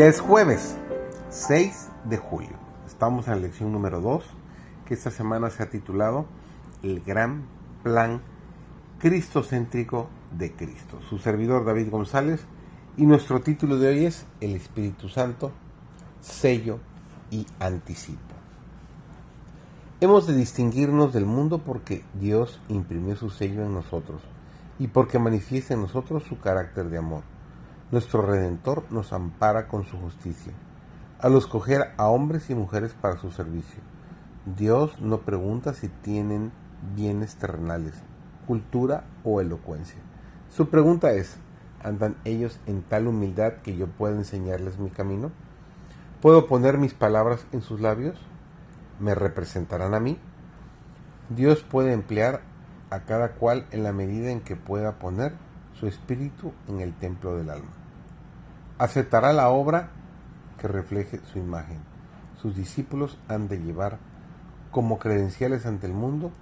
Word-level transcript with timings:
Ya 0.00 0.06
es 0.06 0.18
jueves 0.18 0.78
6 1.28 1.90
de 2.06 2.16
julio. 2.16 2.56
Estamos 2.86 3.28
en 3.28 3.34
la 3.34 3.40
lección 3.40 3.70
número 3.70 4.00
2, 4.00 4.24
que 4.86 4.94
esta 4.94 5.10
semana 5.10 5.50
se 5.50 5.62
ha 5.62 5.68
titulado 5.68 6.24
El 6.82 7.02
gran 7.02 7.42
plan 7.82 8.22
cristocéntrico 8.98 10.08
de 10.38 10.52
Cristo. 10.52 11.02
Su 11.10 11.18
servidor 11.18 11.66
David 11.66 11.90
González 11.90 12.46
y 12.96 13.04
nuestro 13.04 13.42
título 13.42 13.76
de 13.76 13.88
hoy 13.88 14.06
es 14.06 14.24
El 14.40 14.54
Espíritu 14.54 15.10
Santo, 15.10 15.52
sello 16.22 16.78
y 17.30 17.46
anticipo. 17.58 18.34
Hemos 20.00 20.26
de 20.26 20.34
distinguirnos 20.34 21.12
del 21.12 21.26
mundo 21.26 21.58
porque 21.58 22.04
Dios 22.14 22.58
imprimió 22.70 23.16
su 23.16 23.28
sello 23.28 23.66
en 23.66 23.74
nosotros 23.74 24.22
y 24.78 24.86
porque 24.88 25.18
manifiesta 25.18 25.74
en 25.74 25.82
nosotros 25.82 26.22
su 26.22 26.38
carácter 26.38 26.88
de 26.88 26.96
amor. 26.96 27.29
Nuestro 27.92 28.22
Redentor 28.22 28.84
nos 28.90 29.12
ampara 29.12 29.66
con 29.66 29.84
su 29.84 29.98
justicia, 29.98 30.52
al 31.18 31.36
escoger 31.36 31.90
a 31.96 32.06
hombres 32.06 32.48
y 32.48 32.54
mujeres 32.54 32.92
para 32.94 33.16
su 33.16 33.32
servicio. 33.32 33.80
Dios 34.56 35.00
no 35.00 35.22
pregunta 35.22 35.74
si 35.74 35.88
tienen 35.88 36.52
bienes 36.94 37.34
terrenales, 37.34 37.94
cultura 38.46 39.02
o 39.24 39.40
elocuencia. 39.40 39.98
Su 40.50 40.68
pregunta 40.68 41.10
es, 41.14 41.36
¿andan 41.82 42.14
ellos 42.24 42.60
en 42.66 42.82
tal 42.82 43.08
humildad 43.08 43.54
que 43.54 43.76
yo 43.76 43.88
pueda 43.88 44.14
enseñarles 44.14 44.78
mi 44.78 44.90
camino? 44.90 45.32
¿Puedo 46.22 46.46
poner 46.46 46.78
mis 46.78 46.94
palabras 46.94 47.44
en 47.50 47.60
sus 47.60 47.80
labios? 47.80 48.16
¿Me 49.00 49.16
representarán 49.16 49.94
a 49.94 50.00
mí? 50.00 50.16
Dios 51.28 51.64
puede 51.64 51.92
emplear 51.92 52.42
a 52.90 53.00
cada 53.00 53.32
cual 53.32 53.66
en 53.72 53.82
la 53.82 53.92
medida 53.92 54.30
en 54.30 54.42
que 54.42 54.54
pueda 54.54 55.00
poner 55.00 55.32
su 55.74 55.88
espíritu 55.88 56.52
en 56.68 56.78
el 56.78 56.94
templo 56.94 57.36
del 57.36 57.50
alma 57.50 57.79
aceptará 58.80 59.34
la 59.34 59.50
obra 59.50 59.90
que 60.58 60.66
refleje 60.66 61.20
su 61.30 61.38
imagen. 61.38 61.80
Sus 62.40 62.56
discípulos 62.56 63.18
han 63.28 63.46
de 63.46 63.58
llevar 63.58 63.98
como 64.70 64.98
credenciales 64.98 65.66
ante 65.66 65.86
el 65.86 65.92
mundo 65.92 66.32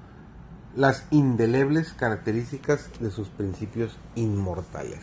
las 0.77 1.05
indelebles 1.11 1.92
características 1.94 2.91
de 3.00 3.11
sus 3.11 3.28
principios 3.28 3.98
inmortales. 4.14 5.00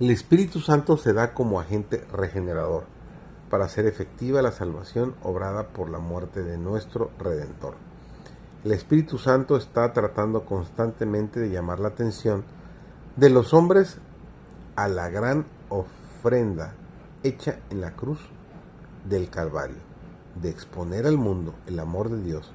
El 0.00 0.10
Espíritu 0.10 0.60
Santo 0.60 0.96
se 0.96 1.12
da 1.12 1.34
como 1.34 1.60
agente 1.60 2.06
regenerador 2.10 2.84
para 3.50 3.66
hacer 3.66 3.84
efectiva 3.84 4.40
la 4.40 4.52
salvación 4.52 5.14
obrada 5.22 5.68
por 5.68 5.90
la 5.90 5.98
muerte 5.98 6.42
de 6.42 6.56
nuestro 6.56 7.10
Redentor. 7.18 7.74
El 8.64 8.72
Espíritu 8.72 9.18
Santo 9.18 9.58
está 9.58 9.92
tratando 9.92 10.46
constantemente 10.46 11.38
de 11.38 11.50
llamar 11.50 11.80
la 11.80 11.88
atención 11.88 12.44
de 13.16 13.28
los 13.28 13.52
hombres 13.52 13.98
a 14.74 14.88
la 14.88 15.10
gran 15.10 15.44
ofrenda 15.72 16.74
hecha 17.22 17.58
en 17.70 17.80
la 17.80 17.96
cruz 17.96 18.18
del 19.08 19.30
Calvario, 19.30 19.78
de 20.40 20.50
exponer 20.50 21.06
al 21.06 21.16
mundo 21.16 21.54
el 21.66 21.78
amor 21.78 22.10
de 22.10 22.22
Dios 22.22 22.52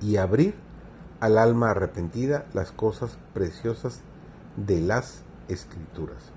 y 0.00 0.16
abrir 0.16 0.54
al 1.20 1.38
alma 1.38 1.70
arrepentida 1.70 2.46
las 2.52 2.72
cosas 2.72 3.18
preciosas 3.32 4.00
de 4.56 4.80
las 4.80 5.22
escrituras. 5.48 6.32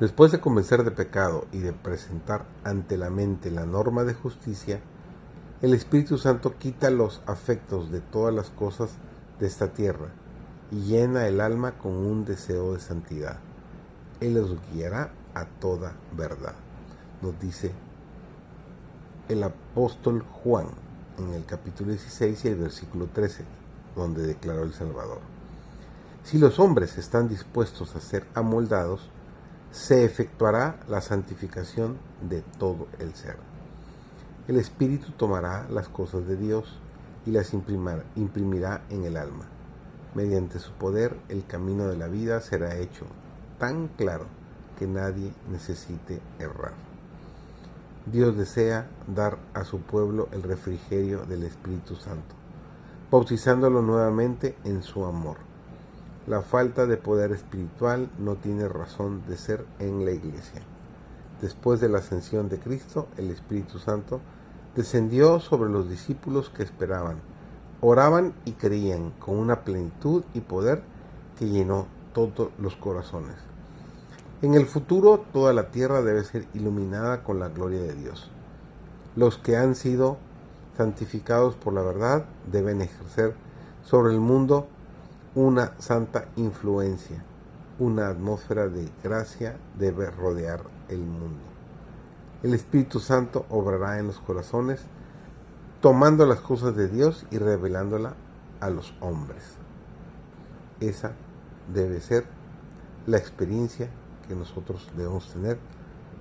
Después 0.00 0.32
de 0.32 0.40
convencer 0.40 0.82
de 0.82 0.90
pecado 0.90 1.46
y 1.52 1.58
de 1.58 1.72
presentar 1.72 2.46
ante 2.64 2.96
la 2.96 3.10
mente 3.10 3.50
la 3.50 3.66
norma 3.66 4.04
de 4.04 4.14
justicia, 4.14 4.80
el 5.62 5.74
Espíritu 5.74 6.16
Santo 6.16 6.56
quita 6.56 6.90
los 6.90 7.22
afectos 7.26 7.90
de 7.90 8.00
todas 8.00 8.34
las 8.34 8.48
cosas 8.48 8.92
de 9.38 9.46
esta 9.46 9.74
tierra 9.74 10.08
y 10.70 10.84
llena 10.84 11.26
el 11.26 11.40
alma 11.40 11.76
con 11.76 11.92
un 11.92 12.24
deseo 12.24 12.72
de 12.72 12.80
santidad. 12.80 13.38
Él 14.20 14.34
los 14.34 14.56
guiará 14.72 15.12
a 15.34 15.46
toda 15.46 15.94
verdad. 16.14 16.54
Nos 17.22 17.40
dice 17.40 17.72
el 19.28 19.42
apóstol 19.42 20.22
Juan 20.22 20.66
en 21.18 21.32
el 21.32 21.46
capítulo 21.46 21.90
16 21.90 22.44
y 22.44 22.48
el 22.48 22.56
versículo 22.56 23.06
13, 23.06 23.44
donde 23.96 24.26
declaró 24.26 24.64
el 24.64 24.74
Salvador. 24.74 25.20
Si 26.22 26.38
los 26.38 26.58
hombres 26.58 26.98
están 26.98 27.28
dispuestos 27.28 27.96
a 27.96 28.00
ser 28.00 28.26
amoldados, 28.34 29.08
se 29.70 30.04
efectuará 30.04 30.80
la 30.86 31.00
santificación 31.00 31.96
de 32.28 32.42
todo 32.58 32.88
el 32.98 33.14
ser. 33.14 33.36
El 34.48 34.56
Espíritu 34.56 35.12
tomará 35.12 35.66
las 35.70 35.88
cosas 35.88 36.26
de 36.26 36.36
Dios 36.36 36.78
y 37.24 37.30
las 37.30 37.54
imprimirá 37.54 38.82
en 38.90 39.04
el 39.04 39.16
alma. 39.16 39.46
Mediante 40.14 40.58
su 40.58 40.72
poder 40.72 41.16
el 41.28 41.46
camino 41.46 41.86
de 41.86 41.96
la 41.96 42.08
vida 42.08 42.40
será 42.40 42.76
hecho 42.76 43.06
tan 43.60 43.88
claro 43.88 44.24
que 44.78 44.86
nadie 44.86 45.34
necesite 45.50 46.20
errar. 46.38 46.72
Dios 48.06 48.34
desea 48.34 48.88
dar 49.06 49.38
a 49.52 49.64
su 49.64 49.80
pueblo 49.80 50.28
el 50.32 50.42
refrigerio 50.42 51.26
del 51.26 51.42
Espíritu 51.42 51.94
Santo, 51.94 52.34
bautizándolo 53.10 53.82
nuevamente 53.82 54.56
en 54.64 54.82
su 54.82 55.04
amor. 55.04 55.36
La 56.26 56.40
falta 56.40 56.86
de 56.86 56.96
poder 56.96 57.32
espiritual 57.32 58.10
no 58.18 58.36
tiene 58.36 58.66
razón 58.66 59.22
de 59.28 59.36
ser 59.36 59.66
en 59.78 60.06
la 60.06 60.12
iglesia. 60.12 60.62
Después 61.42 61.80
de 61.80 61.90
la 61.90 61.98
ascensión 61.98 62.48
de 62.48 62.58
Cristo, 62.58 63.08
el 63.18 63.30
Espíritu 63.30 63.78
Santo 63.78 64.20
descendió 64.74 65.38
sobre 65.38 65.68
los 65.68 65.86
discípulos 65.90 66.48
que 66.48 66.62
esperaban, 66.62 67.18
oraban 67.82 68.32
y 68.46 68.52
creían 68.52 69.10
con 69.18 69.36
una 69.36 69.64
plenitud 69.64 70.24
y 70.32 70.40
poder 70.40 70.82
que 71.38 71.46
llenó 71.46 71.86
todos 72.14 72.50
los 72.58 72.76
corazones. 72.76 73.49
En 74.42 74.54
el 74.54 74.64
futuro 74.64 75.22
toda 75.34 75.52
la 75.52 75.70
tierra 75.70 76.00
debe 76.00 76.24
ser 76.24 76.46
iluminada 76.54 77.22
con 77.22 77.38
la 77.38 77.48
gloria 77.48 77.82
de 77.82 77.92
Dios. 77.92 78.30
Los 79.14 79.36
que 79.36 79.58
han 79.58 79.74
sido 79.74 80.16
santificados 80.78 81.56
por 81.56 81.74
la 81.74 81.82
verdad 81.82 82.24
deben 82.50 82.80
ejercer 82.80 83.34
sobre 83.82 84.14
el 84.14 84.20
mundo 84.20 84.66
una 85.34 85.74
santa 85.78 86.24
influencia. 86.36 87.22
Una 87.78 88.08
atmósfera 88.08 88.68
de 88.68 88.88
gracia 89.04 89.58
debe 89.78 90.10
rodear 90.10 90.62
el 90.88 91.00
mundo. 91.00 91.44
El 92.42 92.54
Espíritu 92.54 92.98
Santo 92.98 93.44
obrará 93.50 93.98
en 93.98 94.06
los 94.06 94.20
corazones, 94.20 94.80
tomando 95.82 96.24
las 96.24 96.40
cosas 96.40 96.74
de 96.76 96.88
Dios 96.88 97.26
y 97.30 97.36
revelándola 97.36 98.14
a 98.60 98.70
los 98.70 98.94
hombres. 99.00 99.42
Esa 100.80 101.12
debe 101.74 102.00
ser 102.00 102.24
la 103.06 103.18
experiencia 103.18 103.90
que 104.30 104.36
nosotros 104.36 104.88
debemos 104.96 105.28
tener 105.32 105.58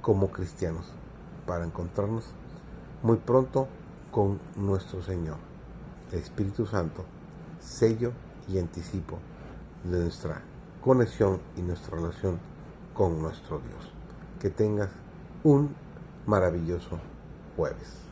como 0.02 0.31
cristianos 0.31 0.88
para 1.46 1.64
encontrarnos 1.64 2.25
muy 3.03 3.18
pronto 3.18 3.68
con 4.09 4.40
nuestro 4.56 5.03
Señor, 5.03 5.38
Espíritu 6.12 6.66
Santo, 6.66 7.06
sello 7.59 8.12
y 8.48 8.58
anticipo 8.58 9.19
de 9.84 10.00
nuestra 10.00 10.42
conexión 10.81 11.40
y 11.56 11.62
nuestra 11.62 11.98
relación 11.98 12.40
con 12.96 13.22
nuestro 13.22 13.59
Dios. 13.59 13.94
Que 14.42 14.50
tengas 14.50 14.90
un 15.44 15.75
maravilloso 16.25 16.98
jueves. 17.56 18.09